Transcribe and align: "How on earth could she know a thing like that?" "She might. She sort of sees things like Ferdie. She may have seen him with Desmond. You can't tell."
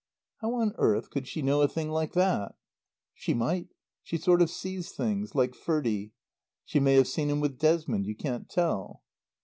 "How 0.37 0.55
on 0.55 0.73
earth 0.79 1.11
could 1.11 1.27
she 1.27 1.43
know 1.43 1.61
a 1.61 1.67
thing 1.67 1.91
like 1.91 2.13
that?" 2.13 2.55
"She 3.13 3.35
might. 3.35 3.67
She 4.01 4.17
sort 4.17 4.41
of 4.41 4.49
sees 4.49 4.91
things 4.91 5.35
like 5.35 5.53
Ferdie. 5.53 6.13
She 6.65 6.79
may 6.79 6.95
have 6.95 7.07
seen 7.07 7.29
him 7.29 7.39
with 7.39 7.59
Desmond. 7.59 8.07
You 8.07 8.15
can't 8.15 8.49
tell." 8.49 9.03